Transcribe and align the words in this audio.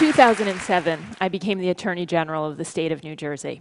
2007, 0.00 0.98
I 1.20 1.28
became 1.28 1.58
the 1.58 1.68
Attorney 1.68 2.06
General 2.06 2.46
of 2.46 2.56
the 2.56 2.64
state 2.64 2.90
of 2.90 3.04
New 3.04 3.14
Jersey. 3.14 3.60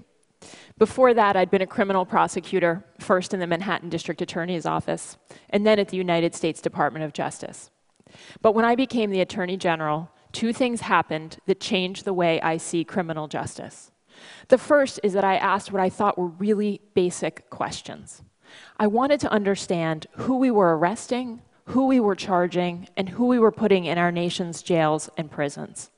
Before 0.78 1.14
that, 1.14 1.36
I'd 1.36 1.52
been 1.52 1.62
a 1.62 1.68
criminal 1.68 2.06
prosecutor, 2.06 2.82
first 2.98 3.34
in 3.34 3.42
the 3.42 3.46
Manhattan 3.46 3.90
District 3.90 4.22
Attorney's 4.22 4.66
Office, 4.66 5.18
and 5.50 5.68
then 5.68 5.80
at 5.80 5.90
the 5.90 5.98
United 5.98 6.34
States 6.34 6.62
Department 6.62 7.04
of 7.04 7.12
Justice. 7.12 7.72
But 8.42 8.54
when 8.54 8.64
I 8.64 8.76
became 8.76 9.12
the 9.12 9.20
Attorney 9.20 9.58
General, 9.58 10.10
two 10.32 10.54
things 10.54 10.80
happened 10.80 11.40
that 11.46 11.60
changed 11.60 12.06
the 12.06 12.14
way 12.14 12.40
I 12.40 12.56
see 12.56 12.86
criminal 12.86 13.28
justice. 13.28 13.92
The 14.48 14.58
first 14.58 14.98
is 15.04 15.12
that 15.12 15.26
I 15.26 15.36
asked 15.36 15.74
what 15.74 15.82
I 15.82 15.90
thought 15.90 16.18
were 16.18 16.28
really 16.28 16.80
basic 16.94 17.50
questions. 17.50 18.24
I 18.80 18.88
wanted 18.88 19.20
to 19.20 19.30
understand 19.30 20.08
who 20.12 20.38
we 20.38 20.52
were 20.52 20.78
arresting, 20.78 21.42
who 21.66 21.88
we 21.88 22.00
were 22.00 22.16
charging, 22.16 22.88
and 22.96 23.10
who 23.10 23.26
we 23.26 23.40
were 23.40 23.52
putting 23.52 23.84
in 23.84 23.98
our 23.98 24.10
nation's 24.14 24.62
jails 24.62 25.10
and 25.18 25.30
prisons. 25.30 25.92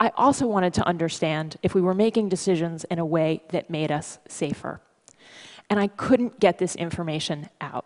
I 0.00 0.10
also 0.16 0.46
wanted 0.46 0.72
to 0.74 0.86
understand 0.86 1.58
if 1.62 1.74
we 1.74 1.82
were 1.82 1.94
making 1.94 2.30
decisions 2.30 2.84
in 2.84 2.98
a 2.98 3.04
way 3.04 3.42
that 3.50 3.68
made 3.68 3.92
us 3.92 4.18
safer. 4.26 4.80
And 5.68 5.78
I 5.78 5.88
couldn't 5.88 6.40
get 6.40 6.58
this 6.58 6.74
information 6.74 7.50
out. 7.60 7.84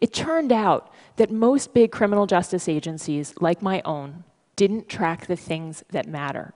It 0.00 0.12
turned 0.12 0.50
out 0.50 0.92
that 1.16 1.30
most 1.30 1.72
big 1.72 1.92
criminal 1.92 2.26
justice 2.26 2.68
agencies, 2.68 3.32
like 3.40 3.62
my 3.62 3.80
own, 3.84 4.24
didn't 4.56 4.88
track 4.88 5.26
the 5.26 5.36
things 5.36 5.84
that 5.90 6.08
matter. 6.08 6.52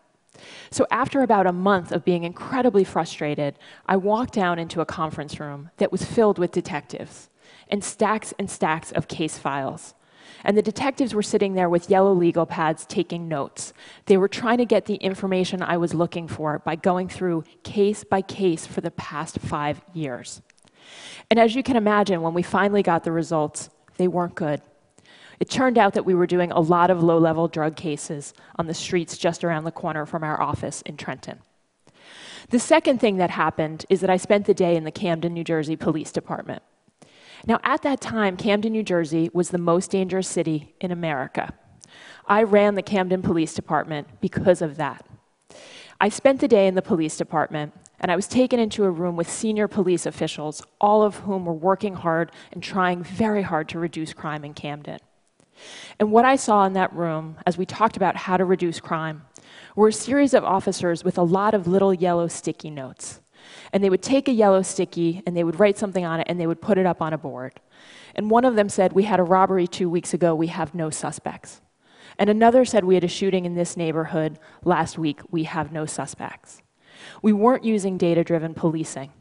So 0.71 0.87
after 0.91 1.23
about 1.23 1.47
a 1.47 1.53
month 1.53 1.93
of 1.93 2.05
being 2.05 2.25
incredibly 2.25 2.83
frustrated, 2.83 3.57
I 3.87 3.97
walked 3.97 4.35
down 4.35 4.59
into 4.59 4.81
a 4.81 4.87
conference 4.87 5.39
room 5.39 5.71
that 5.77 5.93
was 5.93 6.05
filled 6.05 6.39
with 6.39 6.51
detectives 6.51 7.31
and 7.69 7.85
stacks 7.85 8.35
and 8.39 8.51
stacks 8.51 8.91
of 8.93 9.07
case 9.07 9.39
files. 9.39 9.95
And 10.45 10.57
the 10.57 10.63
detectives 10.63 11.15
were 11.15 11.23
sitting 11.23 11.55
there 11.55 11.69
with 11.69 11.89
yellow 11.89 12.13
legal 12.13 12.45
pads 12.45 12.85
taking 12.85 13.29
notes. 13.29 13.73
They 14.07 14.17
were 14.17 14.29
trying 14.29 14.59
to 14.59 14.67
get 14.67 14.85
the 14.85 14.97
information 14.97 15.63
I 15.63 15.79
was 15.79 15.95
looking 15.95 16.29
for 16.29 16.59
by 16.59 16.77
going 16.77 17.09
through 17.09 17.45
case 17.63 18.05
by 18.05 18.21
case 18.21 18.67
for 18.67 18.83
the 18.83 18.91
past 18.91 19.39
five 19.39 19.81
years. 19.95 20.43
And 21.31 21.41
as 21.41 21.55
you 21.55 21.63
can 21.63 21.77
imagine, 21.77 22.21
when 22.21 22.35
we 22.35 22.43
finally 22.43 22.83
got 22.83 23.05
the 23.05 23.13
results, 23.13 23.71
they 23.97 24.07
weren't 24.07 24.35
good. 24.35 24.61
It 25.41 25.49
turned 25.49 25.79
out 25.79 25.95
that 25.95 26.05
we 26.05 26.15
were 26.15 26.27
doing 26.27 26.53
a 26.53 26.61
lot 26.61 26.91
of 26.91 27.03
low 27.03 27.19
level 27.19 27.49
drug 27.49 27.77
cases 27.77 28.35
on 28.57 28.67
the 28.67 28.75
streets 28.75 29.17
just 29.17 29.45
around 29.45 29.65
the 29.65 29.73
corner 29.73 30.07
from 30.07 30.23
our 30.23 30.41
office 30.41 30.83
in 30.83 30.97
Trenton. 30.97 31.41
The 32.51 32.59
second 32.59 33.01
thing 33.01 33.17
that 33.17 33.31
happened 33.31 33.87
is 33.89 34.01
that 34.01 34.11
I 34.11 34.19
spent 34.19 34.47
the 34.47 34.55
day 34.55 34.77
in 34.77 34.85
the 34.85 34.91
Camden, 34.91 35.33
New 35.33 35.45
Jersey 35.45 35.77
Police 35.77 36.13
Department. 36.13 36.63
Now, 37.47 37.61
at 37.63 37.83
that 37.83 38.01
time, 38.01 38.37
Camden, 38.37 38.73
New 38.73 38.83
Jersey 38.83 39.31
was 39.35 39.51
the 39.51 39.59
most 39.59 39.91
dangerous 39.91 40.29
city 40.29 40.75
in 40.81 40.91
America. 40.91 41.53
I 42.27 42.43
ran 42.43 42.75
the 42.75 42.83
Camden 42.83 43.21
Police 43.21 43.53
Department 43.53 44.09
because 44.21 44.63
of 44.63 44.77
that. 44.77 45.07
I 46.01 46.09
spent 46.09 46.41
the 46.41 46.49
day 46.49 46.67
in 46.67 46.75
the 46.75 46.83
police 46.83 47.17
department, 47.19 47.75
and 48.01 48.11
I 48.11 48.17
was 48.17 48.27
taken 48.27 48.59
into 48.59 48.85
a 48.85 48.91
room 48.91 49.17
with 49.17 49.31
senior 49.31 49.69
police 49.69 50.07
officials, 50.07 50.63
all 50.81 51.03
of 51.03 51.19
whom 51.19 51.45
were 51.45 51.53
working 51.53 51.95
hard 51.95 52.33
and 52.51 52.63
trying 52.63 53.03
very 53.03 53.43
hard 53.43 53.69
to 53.71 53.79
reduce 53.79 54.15
crime 54.15 54.45
in 54.45 54.55
Camden. 54.55 54.99
And 56.01 56.11
what 56.11 56.25
I 56.25 56.37
saw 56.37 56.65
in 56.65 56.73
that 56.73 56.93
room, 56.95 57.37
as 57.47 57.59
we 57.59 57.67
talked 57.67 57.97
about 57.97 58.17
how 58.17 58.37
to 58.37 58.45
reduce 58.45 58.81
crime, 58.81 59.23
were 59.77 59.89
a 59.89 59.93
series 59.93 60.35
of 60.35 60.45
officers 60.45 61.05
with 61.05 61.19
a 61.19 61.23
lot 61.23 61.55
of 61.55 61.67
little 61.67 61.93
yellow 61.93 62.27
sticky 62.27 62.71
notes. 62.71 63.21
And 63.75 63.85
they 63.85 63.91
would 63.91 64.03
take 64.03 64.29
a 64.29 64.33
yellow 64.33 64.63
sticky 64.63 65.23
and 65.27 65.37
they 65.37 65.45
would 65.45 65.61
write 65.61 65.77
something 65.77 66.05
on 66.05 66.21
it 66.21 66.29
and 66.31 66.41
they 66.41 66.47
would 66.47 66.63
put 66.63 66.79
it 66.79 66.87
up 66.87 67.03
on 67.03 67.13
a 67.13 67.19
board. 67.19 67.61
And 68.15 68.31
one 68.31 68.47
of 68.47 68.55
them 68.55 68.71
said, 68.71 68.93
We 68.93 69.03
had 69.03 69.21
a 69.21 69.25
robbery 69.25 69.67
two 69.67 69.91
weeks 69.91 70.15
ago, 70.15 70.35
we 70.35 70.47
have 70.47 70.75
no 70.75 70.89
suspects. 70.91 71.61
And 72.17 72.31
another 72.31 72.65
said, 72.65 72.85
We 72.85 72.95
had 72.95 73.05
a 73.05 73.09
shooting 73.09 73.45
in 73.45 73.57
this 73.57 73.77
neighborhood 73.77 74.39
last 74.65 74.97
week, 74.97 75.21
we 75.31 75.43
have 75.43 75.73
no 75.73 75.85
suspects. 75.87 76.63
We 77.21 77.33
weren't 77.33 77.65
using 77.65 77.99
data 77.99 78.23
driven 78.23 78.55
policing. 78.55 79.13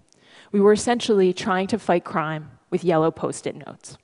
We 0.51 0.61
were 0.61 0.73
essentially 0.73 1.33
trying 1.33 1.67
to 1.67 1.79
fight 1.79 2.05
crime 2.05 2.51
with 2.69 2.83
yellow 2.83 3.09
post 3.09 3.47
it 3.47 3.55
notes. 3.55 3.97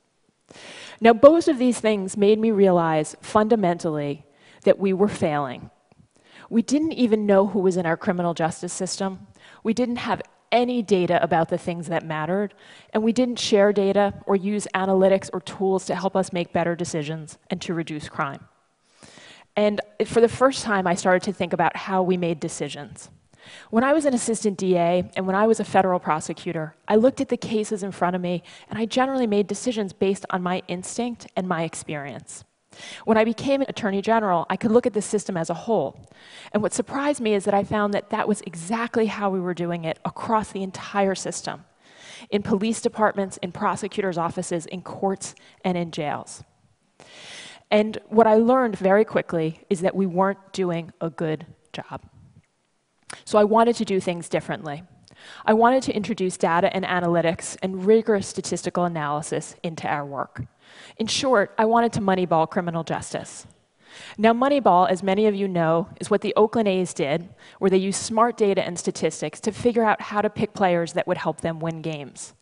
Now, 1.00 1.14
both 1.14 1.48
of 1.48 1.60
these 1.60 1.80
things 1.80 2.18
made 2.18 2.40
me 2.40 2.50
realize 2.50 3.16
fundamentally 3.22 4.26
that 4.64 4.80
we 4.80 4.92
were 4.94 5.08
failing. 5.08 5.70
We 6.50 6.64
didn't 6.64 6.94
even 6.94 7.28
know 7.28 7.46
who 7.48 7.60
was 7.60 7.78
in 7.78 7.86
our 7.86 7.96
criminal 7.96 8.34
justice 8.34 8.74
system. 8.74 9.28
We 9.64 9.74
didn't 9.76 9.98
have 9.98 10.24
any 10.52 10.82
data 10.82 11.22
about 11.24 11.50
the 11.50 11.58
things 11.58 11.88
that 11.88 12.06
mattered, 12.06 12.54
and 12.94 13.04
we 13.04 13.14
didn't 13.14 13.40
share 13.40 13.72
data 13.74 14.14
or 14.26 14.36
use 14.36 14.68
analytics 14.74 15.30
or 15.34 15.42
tools 15.42 15.86
to 15.86 15.96
help 15.96 16.16
us 16.16 16.34
make 16.34 16.54
better 16.54 16.76
decisions 16.76 17.38
and 17.50 17.62
to 17.62 17.74
reduce 17.74 18.10
crime. 18.10 18.48
And 19.56 19.82
for 20.06 20.22
the 20.22 20.30
first 20.30 20.64
time, 20.64 20.88
I 20.88 20.96
started 20.96 21.24
to 21.24 21.34
think 21.34 21.54
about 21.54 21.76
how 21.76 22.02
we 22.02 22.18
made 22.18 22.40
decisions. 22.40 23.10
When 23.70 23.84
I 23.84 23.94
was 23.94 24.06
an 24.06 24.14
assistant 24.14 24.58
DA 24.58 25.10
and 25.16 25.26
when 25.26 25.36
I 25.36 25.48
was 25.48 25.60
a 25.60 25.66
federal 25.66 26.00
prosecutor, 26.00 26.76
I 26.88 26.96
looked 26.96 27.22
at 27.22 27.30
the 27.30 27.38
cases 27.38 27.84
in 27.84 27.92
front 27.92 28.16
of 28.16 28.22
me 28.22 28.44
and 28.70 28.78
I 28.78 28.86
generally 28.86 29.28
made 29.28 29.48
decisions 29.48 29.94
based 29.94 30.26
on 30.30 30.44
my 30.44 30.62
instinct 30.68 31.28
and 31.36 31.48
my 31.48 31.64
experience. 31.64 32.44
When 33.06 33.18
I 33.18 33.24
became 33.24 33.62
Attorney 33.62 34.02
General, 34.02 34.46
I 34.50 34.58
could 34.58 34.72
look 34.72 34.86
at 34.86 34.94
the 34.94 35.02
system 35.02 35.38
as 35.38 35.50
a 35.50 35.54
whole. 35.54 36.08
And 36.52 36.62
what 36.64 36.74
surprised 36.74 37.22
me 37.22 37.34
is 37.34 37.46
that 37.46 37.54
I 37.54 37.64
found 37.64 37.94
that 37.94 38.10
that 38.10 38.28
was 38.28 38.42
exactly 38.42 39.08
how 39.08 39.30
we 39.30 39.40
were 39.40 39.54
doing 39.54 39.84
it 39.86 40.00
across 40.06 40.52
the 40.52 40.64
entire 40.64 41.16
system 41.16 41.66
in 42.30 42.44
police 42.44 42.82
departments, 42.82 43.38
in 43.38 43.52
prosecutors' 43.52 44.18
offices, 44.18 44.66
in 44.66 44.82
courts, 44.82 45.36
and 45.64 45.78
in 45.78 45.92
jails. 45.92 46.44
And 47.72 47.98
what 48.08 48.28
I 48.28 48.36
learned 48.36 48.78
very 48.78 49.06
quickly 49.06 49.62
is 49.70 49.82
that 49.82 49.96
we 49.96 50.06
weren't 50.06 50.54
doing 50.54 50.92
a 51.00 51.10
good 51.10 51.46
job. 51.72 52.02
So 53.26 53.38
I 53.38 53.44
wanted 53.44 53.76
to 53.78 53.86
do 53.86 54.00
things 54.00 54.28
differently. 54.30 54.84
I 55.46 55.54
wanted 55.54 55.84
to 55.84 55.96
introduce 55.96 56.38
data 56.38 56.74
and 56.76 56.86
analytics 56.86 57.58
and 57.62 57.86
rigorous 57.86 58.28
statistical 58.28 58.86
analysis 58.86 59.56
into 59.64 59.88
our 59.88 60.06
work. 60.06 60.44
In 60.98 61.08
short, 61.08 61.54
I 61.58 61.66
wanted 61.66 61.94
to 61.94 62.02
moneyball 62.02 62.50
criminal 62.50 62.84
justice. 62.84 63.48
Now, 64.18 64.34
Moneyball, 64.34 64.90
as 64.90 65.04
many 65.04 65.28
of 65.28 65.36
you 65.36 65.48
know, 65.48 65.90
is 66.00 66.10
what 66.10 66.22
the 66.22 66.34
Oakland 66.36 66.68
A's 66.68 66.94
did, 66.94 67.30
where 67.60 67.70
they 67.70 67.78
used 67.78 68.02
smart 68.02 68.38
data 68.38 68.66
and 68.66 68.78
statistics 68.78 69.40
to 69.42 69.52
figure 69.52 69.84
out 69.84 70.02
how 70.02 70.22
to 70.22 70.30
pick 70.30 70.54
players 70.54 70.94
that 70.94 71.08
would 71.08 71.18
help 71.18 71.42
them 71.42 71.60
win 71.60 71.82
games. 71.82 72.34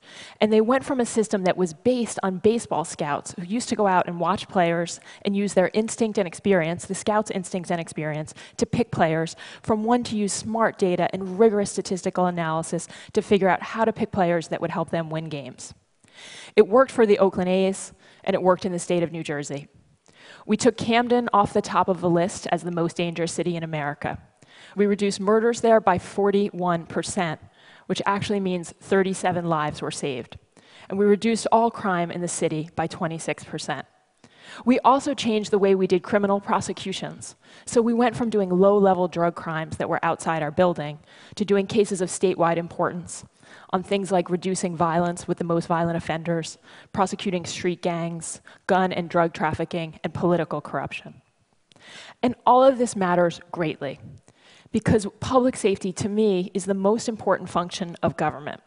And 0.41 0.51
they 0.51 0.61
went 0.61 0.83
from 0.83 0.99
a 0.99 1.05
system 1.05 1.43
that 1.43 1.57
was 1.57 1.73
based 1.73 2.19
on 2.23 2.37
baseball 2.37 2.85
scouts 2.85 3.33
who 3.37 3.45
used 3.45 3.69
to 3.69 3.75
go 3.75 3.87
out 3.87 4.07
and 4.07 4.19
watch 4.19 4.47
players 4.47 4.99
and 5.23 5.35
use 5.35 5.53
their 5.53 5.71
instinct 5.73 6.17
and 6.17 6.27
experience, 6.27 6.85
the 6.85 6.95
scouts' 6.95 7.31
instincts 7.31 7.71
and 7.71 7.81
experience, 7.81 8.33
to 8.57 8.65
pick 8.65 8.91
players, 8.91 9.35
from 9.61 9.83
one 9.83 10.03
to 10.03 10.17
use 10.17 10.33
smart 10.33 10.77
data 10.77 11.09
and 11.13 11.39
rigorous 11.39 11.71
statistical 11.71 12.25
analysis 12.25 12.87
to 13.13 13.21
figure 13.21 13.49
out 13.49 13.61
how 13.61 13.85
to 13.85 13.93
pick 13.93 14.11
players 14.11 14.47
that 14.47 14.61
would 14.61 14.71
help 14.71 14.89
them 14.89 15.09
win 15.09 15.29
games. 15.29 15.73
It 16.55 16.67
worked 16.67 16.91
for 16.91 17.05
the 17.05 17.19
Oakland 17.19 17.49
A's, 17.49 17.93
and 18.23 18.33
it 18.33 18.41
worked 18.41 18.65
in 18.65 18.71
the 18.71 18.79
state 18.79 19.03
of 19.03 19.11
New 19.11 19.23
Jersey. 19.23 19.67
We 20.45 20.57
took 20.57 20.77
Camden 20.77 21.29
off 21.33 21.53
the 21.53 21.61
top 21.61 21.87
of 21.87 22.01
the 22.01 22.09
list 22.09 22.47
as 22.51 22.63
the 22.63 22.71
most 22.71 22.95
dangerous 22.95 23.31
city 23.31 23.55
in 23.55 23.63
America. 23.63 24.19
We 24.75 24.85
reduced 24.85 25.19
murders 25.19 25.61
there 25.61 25.79
by 25.79 25.97
41%, 25.97 27.39
which 27.87 28.01
actually 28.05 28.39
means 28.39 28.73
37 28.81 29.45
lives 29.45 29.81
were 29.81 29.91
saved. 29.91 30.37
And 30.89 30.97
we 30.97 31.05
reduced 31.05 31.47
all 31.51 31.69
crime 31.69 32.11
in 32.11 32.21
the 32.21 32.27
city 32.27 32.69
by 32.75 32.87
26%. 32.87 33.83
We 34.65 34.79
also 34.79 35.13
changed 35.13 35.51
the 35.51 35.59
way 35.59 35.75
we 35.75 35.87
did 35.87 36.03
criminal 36.03 36.39
prosecutions. 36.39 37.35
So 37.65 37.81
we 37.81 37.93
went 37.93 38.15
from 38.15 38.29
doing 38.29 38.49
low 38.49 38.77
level 38.77 39.07
drug 39.07 39.35
crimes 39.35 39.77
that 39.77 39.89
were 39.89 40.03
outside 40.03 40.41
our 40.41 40.51
building 40.51 40.99
to 41.35 41.45
doing 41.45 41.67
cases 41.67 42.01
of 42.01 42.09
statewide 42.09 42.57
importance 42.57 43.25
on 43.71 43.83
things 43.83 44.11
like 44.11 44.29
reducing 44.29 44.75
violence 44.75 45.27
with 45.27 45.37
the 45.37 45.43
most 45.43 45.67
violent 45.67 45.97
offenders, 45.97 46.57
prosecuting 46.93 47.45
street 47.45 47.81
gangs, 47.81 48.41
gun 48.65 48.91
and 48.91 49.09
drug 49.09 49.33
trafficking, 49.33 49.99
and 50.03 50.13
political 50.13 50.61
corruption. 50.61 51.21
And 52.21 52.35
all 52.45 52.63
of 52.63 52.77
this 52.77 52.95
matters 52.95 53.39
greatly 53.51 53.99
because 54.71 55.07
public 55.19 55.55
safety, 55.55 55.91
to 55.93 56.09
me, 56.09 56.51
is 56.53 56.65
the 56.65 56.73
most 56.73 57.07
important 57.07 57.49
function 57.49 57.95
of 58.03 58.17
government. 58.17 58.61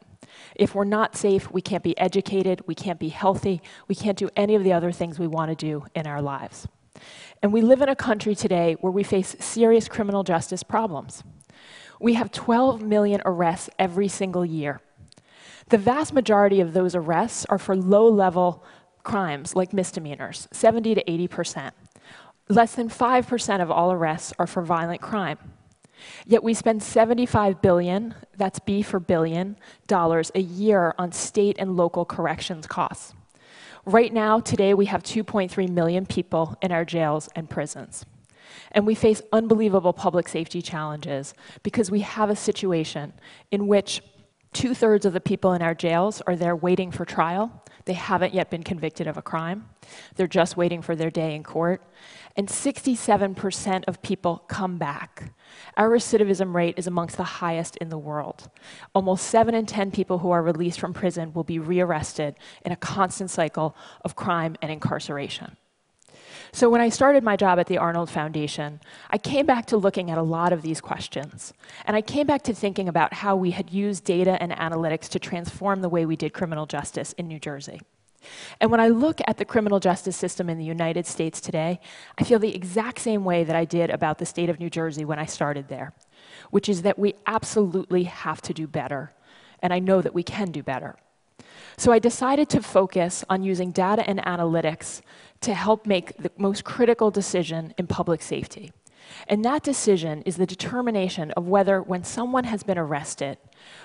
If 0.55 0.75
we're 0.75 0.85
not 0.85 1.17
safe, 1.17 1.51
we 1.51 1.61
can't 1.61 1.83
be 1.83 1.99
educated, 1.99 2.63
we 2.67 2.75
can't 2.75 2.99
be 2.99 3.09
healthy, 3.09 3.61
we 3.89 3.95
can't 3.95 4.19
do 4.19 4.29
any 4.37 4.55
of 4.55 4.65
the 4.65 4.73
other 4.73 4.93
things 4.93 5.19
we 5.19 5.27
want 5.27 5.51
to 5.51 5.55
do 5.55 5.85
in 5.95 6.07
our 6.07 6.23
lives. 6.23 6.67
And 7.43 7.53
we 7.53 7.63
live 7.63 7.81
in 7.81 7.89
a 7.89 7.97
country 7.97 8.35
today 8.35 8.77
where 8.81 8.93
we 8.93 9.03
face 9.03 9.37
serious 9.41 9.89
criminal 9.89 10.23
justice 10.23 10.63
problems. 10.63 11.23
We 12.01 12.15
have 12.15 12.33
12 12.33 12.83
million 12.83 13.21
arrests 13.25 13.71
every 13.79 14.09
single 14.09 14.45
year. 14.45 14.81
The 15.69 15.79
vast 15.79 16.13
majority 16.13 16.61
of 16.61 16.73
those 16.73 16.97
arrests 16.97 17.47
are 17.51 17.59
for 17.59 17.77
low 17.77 18.09
level 18.09 18.65
crimes 19.05 19.55
like 19.55 19.73
misdemeanors, 19.73 20.49
70 20.51 20.97
to 20.97 21.05
80%. 21.05 21.73
Less 22.49 22.75
than 22.75 22.89
5% 22.89 23.63
of 23.63 23.71
all 23.71 23.93
arrests 23.93 24.33
are 24.39 24.47
for 24.47 24.63
violent 24.63 25.01
crime. 25.01 25.39
Yet 26.27 26.43
we 26.43 26.55
spend 26.55 26.83
75 26.83 27.61
billion, 27.61 28.15
that's 28.37 28.59
B 28.59 28.83
for 28.83 28.99
billion, 28.99 29.57
dollars 29.87 30.33
a 30.35 30.41
year 30.41 30.95
on 30.99 31.13
state 31.13 31.57
and 31.59 31.77
local 31.77 32.05
corrections 32.05 32.67
costs. 32.67 33.15
Right 33.85 34.13
now, 34.13 34.41
today, 34.41 34.75
we 34.75 34.87
have 34.87 35.03
2.3 35.03 35.69
million 35.69 36.07
people 36.07 36.57
in 36.63 36.73
our 36.73 36.85
jails 36.85 37.29
and 37.37 37.49
prisons. 37.49 38.05
And 38.73 38.87
we 38.87 38.95
face 38.95 39.23
unbelievable 39.33 39.93
public 39.93 40.29
safety 40.29 40.63
challenges 40.63 41.35
because 41.63 41.91
we 41.91 42.01
have 42.01 42.31
a 42.31 42.37
situation 42.37 43.13
in 43.51 43.67
which 43.67 44.03
two 44.53 44.75
thirds 44.75 45.07
of 45.07 45.13
the 45.13 45.21
people 45.21 45.53
in 45.53 45.63
our 45.63 45.75
jails 45.75 46.21
are 46.23 46.37
there 46.37 46.57
waiting 46.57 46.91
for 46.91 47.05
trial. 47.05 47.63
They 47.85 47.93
haven't 47.95 48.35
yet 48.35 48.51
been 48.51 48.63
convicted 48.63 49.07
of 49.07 49.17
a 49.17 49.23
crime. 49.23 49.69
They're 50.17 50.27
just 50.27 50.57
waiting 50.57 50.83
for 50.83 50.95
their 50.95 51.11
day 51.11 51.35
in 51.35 51.43
court. 51.43 51.83
And 52.37 52.49
67% 52.49 53.85
of 53.87 54.03
people 54.03 54.45
come 54.49 54.79
back. 54.79 55.33
Our 55.77 55.91
recidivism 55.91 56.55
rate 56.55 56.79
is 56.79 56.87
amongst 56.87 57.17
the 57.17 57.25
highest 57.25 57.77
in 57.79 57.89
the 57.89 57.99
world. 57.99 58.51
Almost 58.95 59.27
7 59.27 59.55
in 59.55 59.67
10 59.67 59.91
people 59.91 60.19
who 60.19 60.31
are 60.31 60.43
released 60.43 60.79
from 60.79 60.93
prison 60.93 61.33
will 61.33 61.45
be 61.45 61.59
rearrested 61.59 62.37
in 62.65 62.73
a 62.73 62.77
constant 62.77 63.31
cycle 63.31 63.75
of 64.05 64.15
crime 64.15 64.57
and 64.63 64.71
incarceration. 64.71 65.57
So 66.53 66.69
when 66.69 66.81
I 66.81 66.89
started 66.89 67.23
my 67.23 67.37
job 67.37 67.59
at 67.59 67.67
the 67.67 67.79
Arnold 67.79 68.11
Foundation, 68.11 68.81
I 69.11 69.19
came 69.19 69.47
back 69.47 69.67
to 69.67 69.77
looking 69.77 70.11
at 70.11 70.19
a 70.19 70.23
lot 70.23 70.53
of 70.53 70.63
these 70.63 70.81
questions. 70.81 71.53
And 71.85 71.97
I 71.97 72.03
came 72.03 72.27
back 72.27 72.43
to 72.43 72.55
thinking 72.55 72.89
about 72.89 73.15
how 73.15 73.37
we 73.37 73.53
had 73.53 73.71
used 73.71 74.05
data 74.05 74.41
and 74.43 74.53
analytics 74.53 75.09
to 75.11 75.19
transform 75.19 75.81
the 75.81 75.89
way 75.89 76.07
we 76.07 76.17
did 76.17 76.33
criminal 76.33 76.67
justice 76.67 77.13
in 77.15 77.29
New 77.29 77.39
Jersey. 77.39 77.81
And 78.61 78.71
when 78.71 78.81
I 78.81 78.89
look 78.89 79.21
at 79.27 79.39
the 79.39 79.45
criminal 79.45 79.81
justice 79.81 80.17
system 80.17 80.51
in 80.51 80.59
the 80.59 80.65
United 80.65 81.07
States 81.07 81.41
today, 81.41 81.81
I 82.19 82.25
feel 82.25 82.39
the 82.39 82.55
exact 82.55 82.99
same 83.01 83.25
way 83.25 83.45
that 83.45 83.57
I 83.57 83.65
did 83.65 83.91
about 83.91 84.19
the 84.19 84.27
state 84.27 84.51
of 84.51 84.61
New 84.61 84.71
Jersey 84.71 85.05
when 85.05 85.19
I 85.19 85.25
started 85.25 85.69
there, 85.69 85.95
which 86.51 86.69
is 86.69 86.83
that 86.83 86.99
we 86.99 87.15
absolutely 87.27 88.05
have 88.05 88.43
to 88.43 88.53
do 88.53 88.67
better. 88.67 89.13
And 89.63 89.73
I 89.73 89.79
know 89.79 90.03
that 90.03 90.15
we 90.15 90.23
can 90.23 90.51
do 90.51 90.63
better. 90.63 90.97
So 91.81 91.93
I 91.93 91.99
decided 91.99 92.51
to 92.51 92.61
focus 92.61 93.25
on 93.31 93.43
using 93.43 93.71
data 93.71 94.07
and 94.07 94.19
analytics 94.25 95.01
to 95.41 95.55
help 95.55 95.87
make 95.87 96.15
the 96.19 96.31
most 96.37 96.63
critical 96.63 97.11
decision 97.11 97.73
in 97.79 97.87
public 97.87 98.21
safety. 98.21 98.71
And 99.27 99.43
that 99.47 99.63
decision 99.63 100.21
is 100.27 100.37
the 100.37 100.45
determination 100.45 101.31
of 101.31 101.49
whether, 101.49 101.81
when 101.81 102.05
someone 102.05 102.45
has 102.45 102.63
been 102.63 102.77
arrested, 102.77 103.39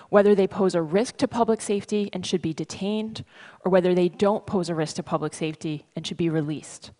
whether 0.09 0.35
they 0.35 0.45
pose 0.45 0.75
a 0.75 0.81
risk 0.81 1.15
to 1.19 1.27
public 1.29 1.61
safety 1.61 2.09
and 2.11 2.25
should 2.25 2.41
be 2.41 2.53
detained, 2.53 3.23
or 3.63 3.71
whether 3.71 3.95
they 3.95 4.09
don't 4.09 4.45
pose 4.45 4.67
a 4.67 4.75
risk 4.75 4.97
to 4.97 5.03
public 5.03 5.33
safety 5.33 5.85
and 5.95 6.05
should 6.05 6.17
be 6.17 6.29
released. 6.29 6.91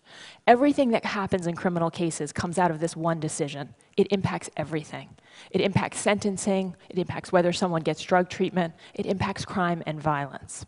Everything 0.46 0.92
that 0.92 1.04
happens 1.04 1.46
in 1.46 1.56
criminal 1.56 1.90
cases 1.90 2.32
comes 2.32 2.58
out 2.58 2.70
of 2.70 2.80
this 2.80 2.96
one 2.96 3.20
decision. 3.20 3.74
It 3.98 4.06
impacts 4.10 4.48
everything. 4.56 5.10
It 5.50 5.60
impacts 5.60 5.98
sentencing, 5.98 6.74
it 6.88 6.96
impacts 6.98 7.32
whether 7.32 7.52
someone 7.52 7.82
gets 7.82 8.02
drug 8.02 8.30
treatment, 8.30 8.72
it 8.94 9.04
impacts 9.04 9.44
crime 9.44 9.82
and 9.84 10.00
violence. 10.00 10.64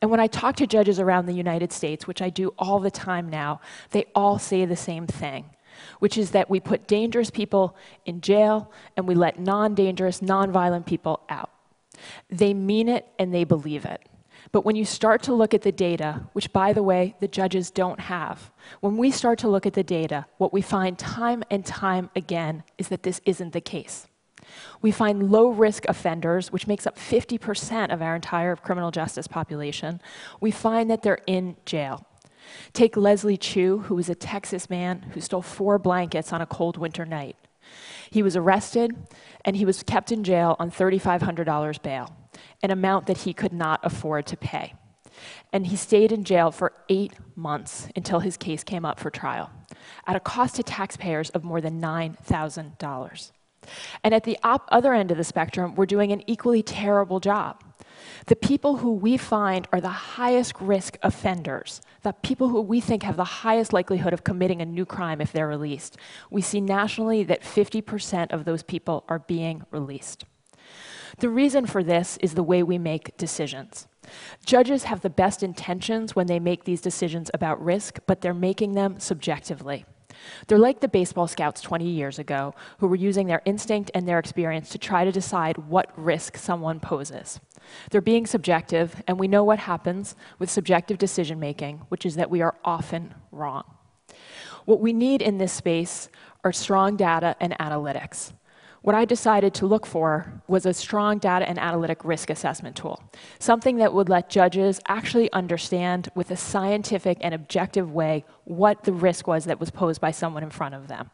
And 0.00 0.10
when 0.10 0.20
I 0.20 0.26
talk 0.26 0.56
to 0.56 0.66
judges 0.66 0.98
around 1.00 1.26
the 1.26 1.32
United 1.32 1.72
States, 1.72 2.06
which 2.06 2.22
I 2.22 2.30
do 2.30 2.54
all 2.58 2.80
the 2.80 2.90
time 2.90 3.28
now, 3.28 3.60
they 3.90 4.06
all 4.14 4.38
say 4.38 4.64
the 4.64 4.76
same 4.76 5.06
thing, 5.06 5.46
which 5.98 6.16
is 6.18 6.30
that 6.30 6.50
we 6.50 6.60
put 6.60 6.86
dangerous 6.86 7.30
people 7.30 7.76
in 8.04 8.20
jail 8.20 8.72
and 8.96 9.06
we 9.06 9.14
let 9.14 9.38
non 9.38 9.74
dangerous, 9.74 10.22
non 10.22 10.50
violent 10.50 10.86
people 10.86 11.20
out. 11.28 11.50
They 12.28 12.54
mean 12.54 12.88
it 12.88 13.06
and 13.18 13.32
they 13.32 13.44
believe 13.44 13.84
it. 13.84 14.02
But 14.52 14.64
when 14.64 14.76
you 14.76 14.84
start 14.84 15.22
to 15.24 15.34
look 15.34 15.54
at 15.54 15.62
the 15.62 15.72
data, 15.72 16.22
which 16.32 16.52
by 16.52 16.72
the 16.72 16.82
way, 16.82 17.16
the 17.20 17.28
judges 17.28 17.70
don't 17.70 18.00
have, 18.00 18.50
when 18.80 18.96
we 18.96 19.10
start 19.10 19.38
to 19.40 19.48
look 19.48 19.66
at 19.66 19.74
the 19.74 19.82
data, 19.82 20.26
what 20.38 20.52
we 20.52 20.62
find 20.62 20.98
time 20.98 21.42
and 21.50 21.64
time 21.64 22.10
again 22.14 22.62
is 22.78 22.88
that 22.88 23.02
this 23.02 23.20
isn't 23.24 23.52
the 23.52 23.60
case. 23.60 24.06
We 24.82 24.90
find 24.90 25.30
low 25.30 25.48
risk 25.48 25.84
offenders, 25.88 26.52
which 26.52 26.66
makes 26.66 26.86
up 26.86 26.96
50% 26.98 27.92
of 27.92 28.02
our 28.02 28.14
entire 28.14 28.56
criminal 28.56 28.90
justice 28.90 29.26
population. 29.26 30.00
We 30.40 30.50
find 30.50 30.90
that 30.90 31.02
they're 31.02 31.20
in 31.26 31.56
jail. 31.64 32.06
Take 32.72 32.96
Leslie 32.96 33.36
Chew, 33.36 33.78
who 33.78 33.94
was 33.94 34.08
a 34.08 34.14
Texas 34.14 34.70
man 34.70 35.10
who 35.12 35.20
stole 35.20 35.42
four 35.42 35.78
blankets 35.78 36.32
on 36.32 36.40
a 36.40 36.46
cold 36.46 36.76
winter 36.76 37.04
night. 37.04 37.36
He 38.10 38.22
was 38.22 38.36
arrested 38.36 38.96
and 39.44 39.56
he 39.56 39.64
was 39.64 39.82
kept 39.82 40.12
in 40.12 40.24
jail 40.24 40.56
on 40.58 40.70
$3,500 40.70 41.82
bail, 41.82 42.16
an 42.62 42.70
amount 42.70 43.06
that 43.06 43.18
he 43.18 43.32
could 43.32 43.52
not 43.52 43.80
afford 43.82 44.26
to 44.26 44.36
pay. 44.36 44.74
And 45.52 45.66
he 45.66 45.76
stayed 45.76 46.12
in 46.12 46.24
jail 46.24 46.50
for 46.50 46.72
eight 46.88 47.14
months 47.34 47.88
until 47.96 48.20
his 48.20 48.36
case 48.36 48.62
came 48.62 48.84
up 48.84 49.00
for 49.00 49.10
trial, 49.10 49.50
at 50.06 50.16
a 50.16 50.20
cost 50.20 50.56
to 50.56 50.62
taxpayers 50.62 51.30
of 51.30 51.44
more 51.44 51.60
than 51.60 51.80
$9,000. 51.80 53.32
And 54.02 54.14
at 54.14 54.24
the 54.24 54.38
other 54.42 54.94
end 54.94 55.10
of 55.10 55.16
the 55.16 55.24
spectrum, 55.24 55.74
we're 55.74 55.86
doing 55.86 56.12
an 56.12 56.22
equally 56.26 56.62
terrible 56.62 57.20
job. 57.20 57.62
The 58.26 58.36
people 58.36 58.76
who 58.78 58.92
we 58.92 59.16
find 59.16 59.68
are 59.72 59.80
the 59.80 59.88
highest 59.88 60.60
risk 60.60 60.98
offenders, 61.02 61.80
the 62.02 62.12
people 62.12 62.48
who 62.48 62.60
we 62.60 62.80
think 62.80 63.02
have 63.02 63.16
the 63.16 63.24
highest 63.24 63.72
likelihood 63.72 64.12
of 64.12 64.24
committing 64.24 64.60
a 64.60 64.66
new 64.66 64.84
crime 64.84 65.20
if 65.20 65.32
they're 65.32 65.48
released, 65.48 65.96
we 66.30 66.42
see 66.42 66.60
nationally 66.60 67.22
that 67.24 67.42
50% 67.42 68.32
of 68.32 68.44
those 68.44 68.62
people 68.62 69.04
are 69.08 69.20
being 69.20 69.64
released. 69.70 70.24
The 71.18 71.28
reason 71.28 71.66
for 71.66 71.82
this 71.82 72.18
is 72.18 72.34
the 72.34 72.42
way 72.42 72.62
we 72.62 72.78
make 72.78 73.16
decisions. 73.16 73.86
Judges 74.44 74.84
have 74.84 75.00
the 75.00 75.10
best 75.10 75.42
intentions 75.42 76.14
when 76.14 76.26
they 76.26 76.38
make 76.38 76.64
these 76.64 76.80
decisions 76.80 77.30
about 77.32 77.64
risk, 77.64 77.98
but 78.06 78.20
they're 78.20 78.34
making 78.34 78.72
them 78.72 79.00
subjectively. 79.00 79.84
They're 80.46 80.58
like 80.58 80.80
the 80.80 80.88
baseball 80.88 81.26
scouts 81.26 81.60
20 81.60 81.88
years 81.88 82.18
ago 82.18 82.54
who 82.78 82.86
were 82.86 82.96
using 82.96 83.26
their 83.26 83.42
instinct 83.44 83.90
and 83.94 84.06
their 84.06 84.18
experience 84.18 84.68
to 84.70 84.78
try 84.78 85.04
to 85.04 85.12
decide 85.12 85.58
what 85.58 85.90
risk 85.96 86.36
someone 86.36 86.80
poses. 86.80 87.40
They're 87.90 88.00
being 88.00 88.26
subjective, 88.26 89.02
and 89.06 89.18
we 89.18 89.28
know 89.28 89.44
what 89.44 89.58
happens 89.58 90.14
with 90.38 90.50
subjective 90.50 90.98
decision 90.98 91.40
making, 91.40 91.82
which 91.88 92.06
is 92.06 92.16
that 92.16 92.30
we 92.30 92.42
are 92.42 92.56
often 92.64 93.14
wrong. 93.32 93.64
What 94.64 94.80
we 94.80 94.92
need 94.92 95.22
in 95.22 95.38
this 95.38 95.52
space 95.52 96.08
are 96.44 96.52
strong 96.52 96.96
data 96.96 97.36
and 97.40 97.56
analytics 97.58 98.32
what 98.86 98.94
I 98.94 99.04
decided 99.04 99.52
to 99.54 99.66
look 99.66 99.84
for 99.84 100.32
was 100.46 100.64
a 100.64 100.72
strong 100.72 101.18
data 101.18 101.48
and 101.48 101.58
analytic 101.58 102.04
risk 102.04 102.30
assessment 102.30 102.76
tool, 102.76 103.02
something 103.40 103.78
that 103.78 103.92
would 103.92 104.08
let 104.08 104.30
judges 104.30 104.78
actually 104.86 105.30
understand 105.32 106.08
with 106.14 106.30
a 106.30 106.36
scientific 106.36 107.18
and 107.20 107.34
objective 107.34 107.92
way 107.92 108.24
what 108.44 108.84
the 108.84 108.92
risk 108.92 109.26
was 109.26 109.46
that 109.46 109.58
was 109.58 109.72
posed 109.72 110.00
by 110.00 110.12
someone 110.12 110.44
in 110.44 110.50
front 110.50 110.76
of 110.76 110.86
them. 110.86 111.10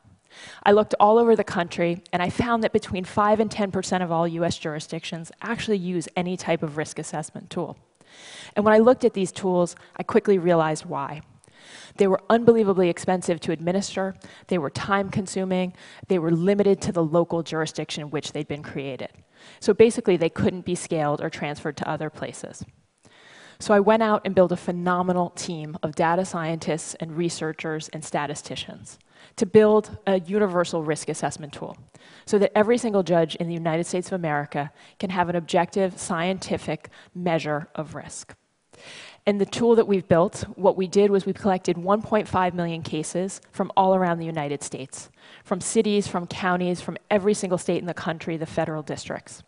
I 0.64 0.72
looked 0.72 0.94
all 1.00 1.16
over 1.16 1.34
the 1.34 1.44
country 1.44 2.02
and 2.12 2.22
I 2.22 2.28
found 2.28 2.62
that 2.62 2.74
between 2.74 3.06
5 3.06 3.40
and 3.40 3.50
10% 3.50 4.02
of 4.02 4.12
all 4.12 4.28
US 4.28 4.58
jurisdictions 4.58 5.32
actually 5.40 5.78
use 5.78 6.10
any 6.14 6.36
type 6.36 6.62
of 6.62 6.76
risk 6.76 6.98
assessment 6.98 7.48
tool. 7.48 7.78
And 8.54 8.66
when 8.66 8.74
I 8.74 8.80
looked 8.80 9.06
at 9.06 9.14
these 9.14 9.32
tools, 9.32 9.76
I 9.96 10.02
quickly 10.02 10.36
realized 10.36 10.84
why. 10.84 11.22
They 11.96 12.06
were 12.06 12.20
unbelievably 12.30 12.88
expensive 12.88 13.40
to 13.40 13.52
administer, 13.52 14.14
they 14.48 14.58
were 14.58 14.70
time 14.70 15.10
consuming, 15.10 15.74
they 16.08 16.18
were 16.18 16.30
limited 16.30 16.80
to 16.82 16.92
the 16.92 17.04
local 17.04 17.42
jurisdiction 17.42 18.02
in 18.02 18.10
which 18.10 18.32
they'd 18.32 18.48
been 18.48 18.62
created. 18.62 19.10
So 19.60 19.74
basically, 19.74 20.16
they 20.16 20.30
couldn't 20.30 20.64
be 20.64 20.74
scaled 20.74 21.20
or 21.20 21.30
transferred 21.30 21.76
to 21.78 21.88
other 21.88 22.10
places. 22.10 22.64
So 23.58 23.72
I 23.72 23.80
went 23.80 24.02
out 24.02 24.22
and 24.24 24.34
built 24.34 24.50
a 24.50 24.56
phenomenal 24.56 25.30
team 25.30 25.76
of 25.84 25.94
data 25.94 26.24
scientists 26.24 26.94
and 26.98 27.16
researchers 27.16 27.88
and 27.90 28.04
statisticians 28.04 28.98
to 29.36 29.46
build 29.46 29.98
a 30.06 30.18
universal 30.20 30.82
risk 30.82 31.08
assessment 31.08 31.52
tool 31.52 31.76
so 32.26 32.38
that 32.38 32.50
every 32.56 32.76
single 32.76 33.04
judge 33.04 33.36
in 33.36 33.46
the 33.46 33.54
United 33.54 33.84
States 33.84 34.08
of 34.08 34.14
America 34.14 34.72
can 34.98 35.10
have 35.10 35.28
an 35.28 35.36
objective 35.36 35.98
scientific 35.98 36.88
measure 37.14 37.68
of 37.74 37.94
risk. 37.94 38.34
And 39.24 39.40
the 39.40 39.46
tool 39.46 39.76
that 39.76 39.86
we've 39.86 40.08
built, 40.08 40.44
what 40.56 40.76
we 40.76 40.88
did 40.88 41.10
was 41.10 41.24
we 41.24 41.32
collected 41.32 41.76
1.5 41.76 42.54
million 42.54 42.82
cases 42.82 43.40
from 43.52 43.70
all 43.76 43.94
around 43.94 44.18
the 44.18 44.26
United 44.26 44.64
States, 44.64 45.10
from 45.44 45.60
cities, 45.60 46.08
from 46.08 46.26
counties, 46.26 46.80
from 46.80 46.98
every 47.08 47.34
single 47.34 47.58
state 47.58 47.78
in 47.78 47.86
the 47.86 47.94
country, 47.94 48.36
the 48.36 48.46
federal 48.46 48.82
districts. 48.82 49.44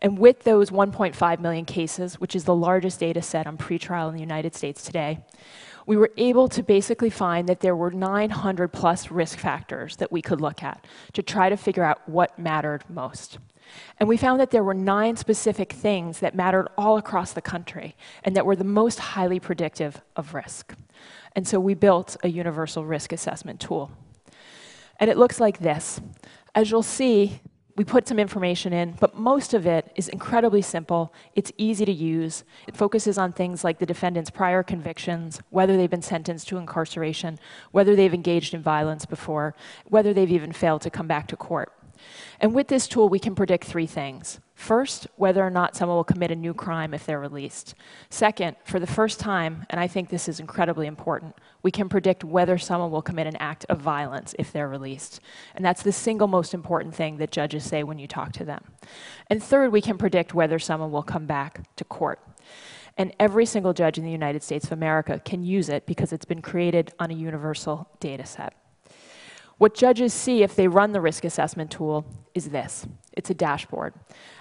And 0.00 0.18
with 0.18 0.42
those 0.42 0.70
1.5 0.70 1.40
million 1.40 1.64
cases, 1.64 2.20
which 2.20 2.34
is 2.34 2.44
the 2.44 2.54
largest 2.54 2.98
data 2.98 3.22
set 3.22 3.46
on 3.46 3.56
pretrial 3.56 4.08
in 4.08 4.14
the 4.14 4.20
United 4.20 4.54
States 4.54 4.82
today, 4.82 5.20
we 5.86 5.96
were 5.96 6.10
able 6.16 6.48
to 6.48 6.62
basically 6.64 7.10
find 7.10 7.48
that 7.48 7.60
there 7.60 7.76
were 7.76 7.92
900 7.92 8.68
plus 8.68 9.10
risk 9.10 9.38
factors 9.38 9.96
that 9.96 10.10
we 10.10 10.20
could 10.20 10.40
look 10.40 10.64
at 10.64 10.84
to 11.12 11.22
try 11.22 11.48
to 11.48 11.56
figure 11.56 11.84
out 11.84 12.06
what 12.08 12.36
mattered 12.38 12.82
most. 12.88 13.38
And 13.98 14.08
we 14.08 14.16
found 14.16 14.40
that 14.40 14.50
there 14.50 14.64
were 14.64 14.74
nine 14.74 15.16
specific 15.16 15.72
things 15.72 16.20
that 16.20 16.34
mattered 16.34 16.68
all 16.76 16.96
across 16.96 17.32
the 17.32 17.40
country 17.40 17.96
and 18.24 18.36
that 18.36 18.46
were 18.46 18.56
the 18.56 18.64
most 18.64 18.98
highly 18.98 19.40
predictive 19.40 20.00
of 20.16 20.34
risk. 20.34 20.74
And 21.34 21.46
so 21.46 21.60
we 21.60 21.74
built 21.74 22.16
a 22.22 22.28
universal 22.28 22.84
risk 22.84 23.12
assessment 23.12 23.60
tool. 23.60 23.90
And 24.98 25.10
it 25.10 25.18
looks 25.18 25.40
like 25.40 25.58
this. 25.58 26.00
As 26.54 26.70
you'll 26.70 26.82
see, 26.82 27.40
we 27.76 27.84
put 27.84 28.08
some 28.08 28.18
information 28.18 28.72
in, 28.72 28.92
but 28.98 29.18
most 29.18 29.52
of 29.52 29.66
it 29.66 29.92
is 29.96 30.08
incredibly 30.08 30.62
simple. 30.62 31.12
It's 31.34 31.52
easy 31.58 31.84
to 31.84 31.92
use. 31.92 32.42
It 32.66 32.74
focuses 32.74 33.18
on 33.18 33.32
things 33.32 33.64
like 33.64 33.78
the 33.78 33.84
defendant's 33.84 34.30
prior 34.30 34.62
convictions, 34.62 35.42
whether 35.50 35.76
they've 35.76 35.90
been 35.90 36.00
sentenced 36.00 36.48
to 36.48 36.56
incarceration, 36.56 37.38
whether 37.72 37.94
they've 37.94 38.14
engaged 38.14 38.54
in 38.54 38.62
violence 38.62 39.04
before, 39.04 39.54
whether 39.84 40.14
they've 40.14 40.30
even 40.30 40.52
failed 40.52 40.80
to 40.82 40.90
come 40.90 41.06
back 41.06 41.28
to 41.28 41.36
court. 41.36 41.70
And 42.40 42.54
with 42.54 42.68
this 42.68 42.86
tool, 42.88 43.08
we 43.08 43.18
can 43.18 43.34
predict 43.34 43.64
three 43.64 43.86
things 43.86 44.40
First, 44.56 45.06
whether 45.16 45.44
or 45.44 45.50
not 45.50 45.76
someone 45.76 45.96
will 45.96 46.04
commit 46.04 46.30
a 46.30 46.34
new 46.34 46.54
crime 46.54 46.94
if 46.94 47.04
they're 47.04 47.20
released. 47.20 47.74
Second, 48.08 48.56
for 48.64 48.80
the 48.80 48.86
first 48.86 49.20
time, 49.20 49.66
and 49.68 49.78
I 49.78 49.86
think 49.86 50.08
this 50.08 50.30
is 50.30 50.40
incredibly 50.40 50.86
important, 50.86 51.36
we 51.62 51.70
can 51.70 51.90
predict 51.90 52.24
whether 52.24 52.56
someone 52.56 52.90
will 52.90 53.02
commit 53.02 53.26
an 53.26 53.36
act 53.36 53.66
of 53.68 53.82
violence 53.82 54.34
if 54.38 54.50
they're 54.52 54.66
released. 54.66 55.20
And 55.54 55.62
that's 55.62 55.82
the 55.82 55.92
single 55.92 56.26
most 56.26 56.54
important 56.54 56.94
thing 56.94 57.18
that 57.18 57.30
judges 57.30 57.64
say 57.64 57.82
when 57.82 57.98
you 57.98 58.06
talk 58.06 58.32
to 58.32 58.46
them. 58.46 58.64
And 59.28 59.42
third, 59.42 59.72
we 59.72 59.82
can 59.82 59.98
predict 59.98 60.32
whether 60.32 60.58
someone 60.58 60.90
will 60.90 61.02
come 61.02 61.26
back 61.26 61.68
to 61.76 61.84
court. 61.84 62.18
And 62.96 63.14
every 63.20 63.44
single 63.44 63.74
judge 63.74 63.98
in 63.98 64.04
the 64.04 64.10
United 64.10 64.42
States 64.42 64.64
of 64.64 64.72
America 64.72 65.20
can 65.22 65.44
use 65.44 65.68
it 65.68 65.84
because 65.84 66.14
it's 66.14 66.24
been 66.24 66.40
created 66.40 66.94
on 66.98 67.10
a 67.10 67.14
universal 67.14 67.90
data 68.00 68.24
set. 68.24 68.54
What 69.58 69.74
judges 69.74 70.12
see 70.12 70.42
if 70.42 70.54
they 70.54 70.68
run 70.68 70.92
the 70.92 71.00
risk 71.00 71.24
assessment 71.24 71.70
tool 71.70 72.04
is 72.34 72.50
this. 72.50 72.86
It's 73.12 73.30
a 73.30 73.34
dashboard. 73.34 73.94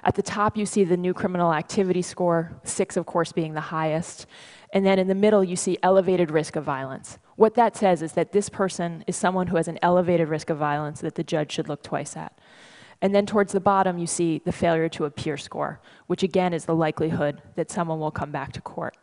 At 0.03 0.15
the 0.15 0.22
top, 0.22 0.57
you 0.57 0.65
see 0.65 0.84
the 0.84 0.98
new 0.98 1.13
criminal 1.13 1.53
activity 1.53 2.01
score, 2.01 2.60
six, 2.63 2.98
of 2.98 3.05
course, 3.05 3.31
being 3.31 3.53
the 3.53 3.62
highest. 3.62 4.25
And 4.74 4.86
then 4.86 5.00
in 5.00 5.07
the 5.07 5.15
middle, 5.15 5.41
you 5.41 5.55
see 5.55 5.77
elevated 5.81 6.31
risk 6.31 6.57
of 6.57 6.65
violence. 6.65 7.17
What 7.38 7.55
that 7.55 7.77
says 7.77 8.01
is 8.01 8.12
that 8.13 8.34
this 8.34 8.50
person 8.50 9.05
is 9.07 9.15
someone 9.15 9.48
who 9.48 9.55
has 9.55 9.69
an 9.69 9.79
elevated 9.81 10.27
risk 10.27 10.50
of 10.50 10.57
violence 10.57 11.00
that 11.00 11.15
the 11.15 11.24
judge 11.24 11.53
should 11.53 11.69
look 11.69 11.81
twice 11.81 12.17
at. 12.17 12.38
And 13.01 13.15
then 13.15 13.25
towards 13.25 13.53
the 13.53 13.62
bottom, 13.62 13.98
you 13.98 14.07
see 14.07 14.41
the 14.43 14.51
failure 14.51 14.89
to 14.89 15.05
appear 15.05 15.38
score, 15.38 15.79
which 16.07 16.24
again 16.24 16.53
is 16.53 16.65
the 16.65 16.75
likelihood 16.75 17.41
that 17.55 17.72
someone 17.72 18.00
will 18.00 18.12
come 18.12 18.31
back 18.31 18.51
to 18.53 18.62
court. 18.62 18.98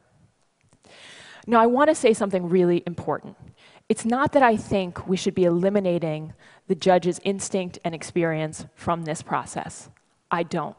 Now, 1.47 1.61
I 1.61 1.66
want 1.66 1.88
to 1.88 1.95
say 1.95 2.12
something 2.12 2.49
really 2.49 2.83
important. 2.87 3.37
It's 3.93 4.07
not 4.07 4.33
that 4.33 4.43
I 4.43 4.57
think 4.57 5.07
we 5.07 5.19
should 5.19 5.35
be 5.35 5.45
eliminating 5.45 6.33
the 6.67 6.75
judge's 6.75 7.21
instinct 7.25 7.79
and 7.85 7.95
experience 7.95 8.65
from 8.75 9.05
this 9.05 9.21
process. 9.21 9.91
I 10.31 10.45
don't. 10.45 10.75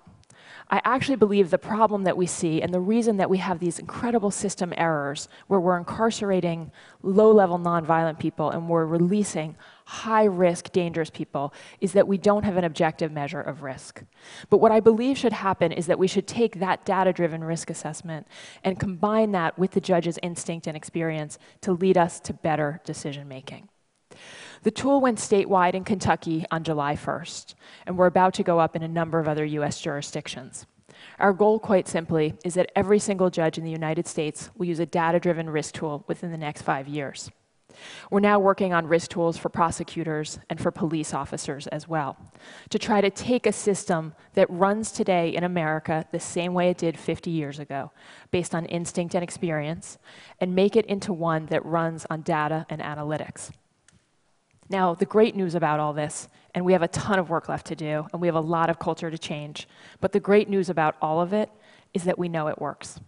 I 0.69 0.81
actually 0.85 1.17
believe 1.17 1.49
the 1.49 1.57
problem 1.57 2.03
that 2.03 2.17
we 2.17 2.25
see 2.25 2.61
and 2.61 2.73
the 2.73 2.79
reason 2.79 3.17
that 3.17 3.29
we 3.29 3.37
have 3.39 3.59
these 3.59 3.79
incredible 3.79 4.31
system 4.31 4.73
errors 4.77 5.27
where 5.47 5.59
we're 5.59 5.77
incarcerating 5.77 6.71
low 7.01 7.31
level 7.31 7.59
nonviolent 7.59 8.19
people 8.19 8.49
and 8.49 8.69
we're 8.69 8.85
releasing 8.85 9.55
high 9.85 10.23
risk, 10.23 10.71
dangerous 10.71 11.09
people 11.09 11.53
is 11.81 11.93
that 11.93 12.07
we 12.07 12.17
don't 12.17 12.43
have 12.43 12.57
an 12.57 12.63
objective 12.63 13.11
measure 13.11 13.41
of 13.41 13.63
risk. 13.63 14.03
But 14.49 14.57
what 14.57 14.71
I 14.71 14.79
believe 14.79 15.17
should 15.17 15.33
happen 15.33 15.71
is 15.71 15.87
that 15.87 15.99
we 15.99 16.07
should 16.07 16.27
take 16.27 16.59
that 16.59 16.85
data 16.85 17.11
driven 17.11 17.43
risk 17.43 17.69
assessment 17.69 18.27
and 18.63 18.79
combine 18.79 19.31
that 19.33 19.59
with 19.59 19.71
the 19.71 19.81
judge's 19.81 20.17
instinct 20.23 20.67
and 20.67 20.77
experience 20.77 21.37
to 21.61 21.73
lead 21.73 21.97
us 21.97 22.19
to 22.21 22.33
better 22.33 22.81
decision 22.85 23.27
making. 23.27 23.69
The 24.63 24.71
tool 24.71 25.01
went 25.01 25.17
statewide 25.17 25.73
in 25.73 25.83
Kentucky 25.83 26.45
on 26.49 26.63
July 26.63 26.95
1st, 26.95 27.53
and 27.85 27.97
we're 27.97 28.05
about 28.05 28.33
to 28.35 28.43
go 28.43 28.59
up 28.59 28.77
in 28.77 28.81
a 28.81 28.87
number 28.87 29.19
of 29.19 29.27
other 29.27 29.43
US 29.43 29.81
jurisdictions. 29.81 30.65
Our 31.19 31.33
goal, 31.33 31.59
quite 31.59 31.85
simply, 31.85 32.35
is 32.45 32.53
that 32.53 32.71
every 32.73 32.99
single 32.99 33.29
judge 33.29 33.57
in 33.57 33.65
the 33.65 33.71
United 33.71 34.07
States 34.07 34.51
will 34.55 34.65
use 34.65 34.79
a 34.79 34.85
data 34.85 35.19
driven 35.19 35.49
risk 35.49 35.73
tool 35.73 36.05
within 36.07 36.31
the 36.31 36.37
next 36.37 36.61
five 36.61 36.87
years. 36.87 37.29
We're 38.09 38.21
now 38.21 38.39
working 38.39 38.71
on 38.71 38.87
risk 38.87 39.09
tools 39.11 39.37
for 39.37 39.49
prosecutors 39.49 40.39
and 40.49 40.61
for 40.61 40.71
police 40.71 41.13
officers 41.13 41.67
as 41.67 41.87
well 41.87 42.15
to 42.69 42.79
try 42.79 43.01
to 43.01 43.09
take 43.09 43.45
a 43.45 43.51
system 43.51 44.13
that 44.35 44.49
runs 44.49 44.93
today 44.93 45.35
in 45.35 45.43
America 45.43 46.05
the 46.13 46.21
same 46.21 46.53
way 46.53 46.69
it 46.69 46.77
did 46.77 46.97
50 46.97 47.31
years 47.31 47.59
ago, 47.59 47.91
based 48.31 48.55
on 48.55 48.65
instinct 48.67 49.13
and 49.13 49.23
experience, 49.23 49.97
and 50.39 50.55
make 50.55 50.77
it 50.77 50.85
into 50.85 51.11
one 51.11 51.47
that 51.47 51.65
runs 51.65 52.05
on 52.09 52.21
data 52.21 52.65
and 52.69 52.79
analytics. 52.79 53.51
Now, 54.69 54.93
the 54.93 55.05
great 55.05 55.35
news 55.35 55.55
about 55.55 55.79
all 55.79 55.93
this, 55.93 56.27
and 56.55 56.65
we 56.65 56.73
have 56.73 56.81
a 56.81 56.87
ton 56.87 57.19
of 57.19 57.29
work 57.29 57.49
left 57.49 57.67
to 57.67 57.75
do, 57.75 58.07
and 58.11 58.21
we 58.21 58.27
have 58.27 58.35
a 58.35 58.41
lot 58.41 58.69
of 58.69 58.79
culture 58.79 59.11
to 59.11 59.17
change, 59.17 59.67
but 59.99 60.11
the 60.11 60.19
great 60.19 60.49
news 60.49 60.69
about 60.69 60.95
all 61.01 61.21
of 61.21 61.33
it 61.33 61.49
is 61.93 62.03
that 62.05 62.17
we 62.17 62.29
know 62.29 62.47
it 62.47 62.61
works. 62.61 62.99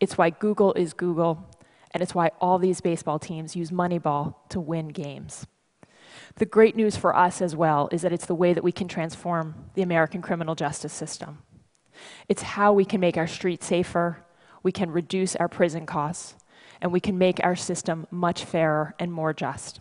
It's 0.00 0.18
why 0.18 0.30
Google 0.30 0.72
is 0.74 0.92
Google, 0.92 1.48
and 1.92 2.02
it's 2.02 2.14
why 2.14 2.30
all 2.40 2.58
these 2.58 2.80
baseball 2.80 3.18
teams 3.18 3.56
use 3.56 3.70
Moneyball 3.70 4.34
to 4.50 4.60
win 4.60 4.88
games. 4.88 5.46
The 6.36 6.46
great 6.46 6.76
news 6.76 6.96
for 6.96 7.14
us 7.14 7.40
as 7.40 7.54
well 7.54 7.88
is 7.92 8.02
that 8.02 8.12
it's 8.12 8.26
the 8.26 8.34
way 8.34 8.52
that 8.52 8.64
we 8.64 8.72
can 8.72 8.88
transform 8.88 9.70
the 9.74 9.82
American 9.82 10.20
criminal 10.20 10.54
justice 10.54 10.92
system. 10.92 11.38
It's 12.28 12.42
how 12.42 12.72
we 12.72 12.84
can 12.84 13.00
make 13.00 13.16
our 13.16 13.26
streets 13.26 13.66
safer, 13.66 14.24
we 14.62 14.72
can 14.72 14.90
reduce 14.90 15.36
our 15.36 15.48
prison 15.48 15.86
costs, 15.86 16.34
and 16.80 16.92
we 16.92 17.00
can 17.00 17.16
make 17.16 17.38
our 17.44 17.56
system 17.56 18.06
much 18.10 18.44
fairer 18.44 18.94
and 18.98 19.12
more 19.12 19.32
just. 19.32 19.80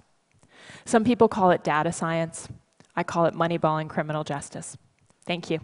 Some 0.86 1.03
people 1.03 1.27
call 1.27 1.51
it 1.51 1.63
data 1.63 1.91
science. 1.91 2.48
I 2.96 3.03
call 3.03 3.25
it 3.25 3.34
moneyballing 3.34 3.89
criminal 3.89 4.24
justice. 4.24 4.77
Thank 5.25 5.50
you. 5.50 5.60